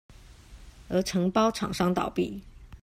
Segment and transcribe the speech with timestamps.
[0.87, 2.41] 而承包廠商倒閉